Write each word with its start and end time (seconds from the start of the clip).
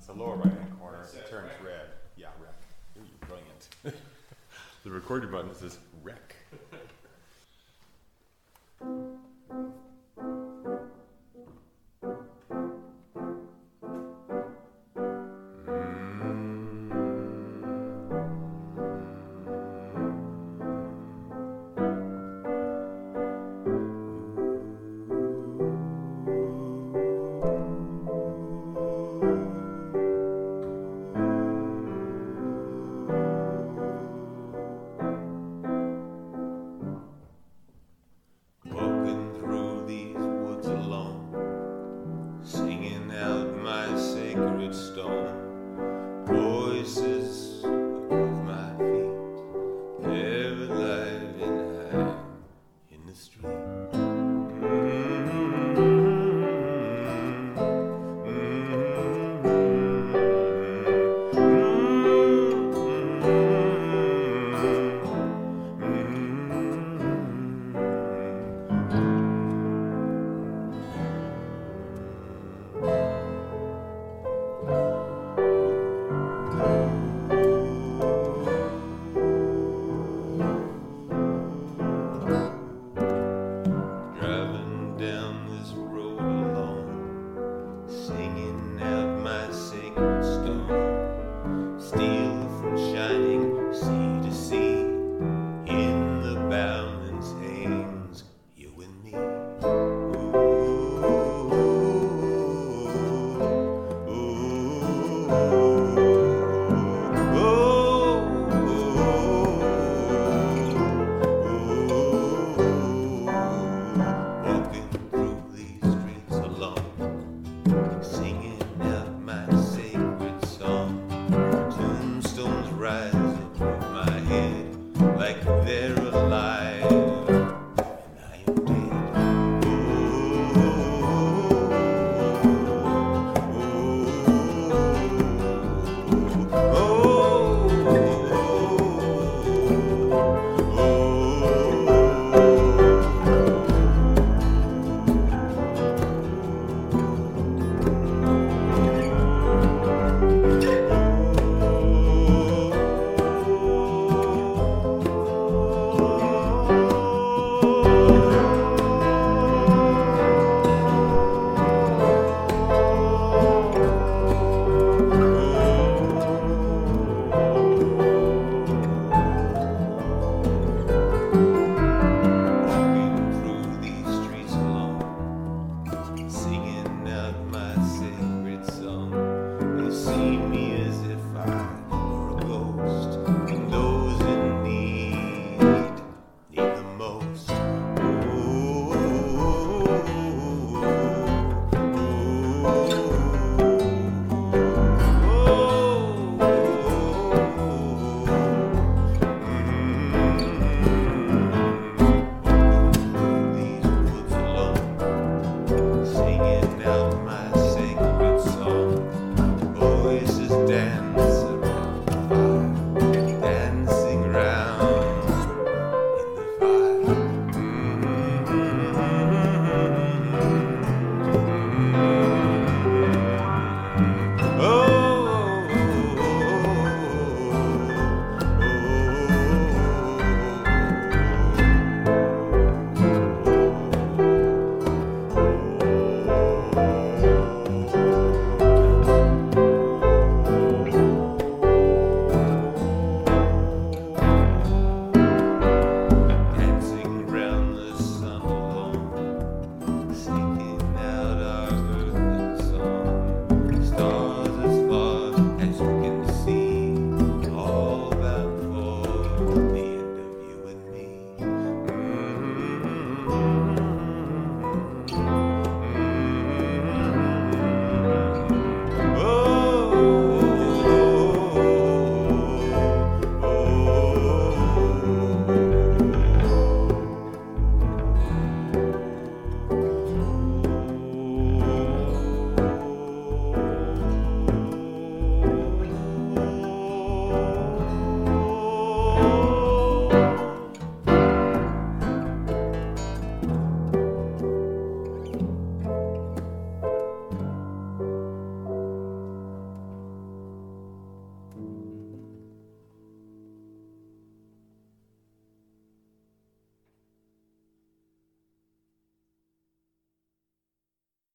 It's 0.00 0.06
the 0.06 0.14
lower 0.14 0.36
right-hand 0.36 0.80
corner, 0.80 1.02
It 1.14 1.28
turns 1.28 1.50
red. 1.62 1.90
Yeah, 2.16 2.28
rec. 2.42 2.54
Brilliant. 3.28 3.68
The 4.82 4.90
recording 4.90 5.30
button 5.30 5.54
says 5.54 5.78
rec. 6.02 6.36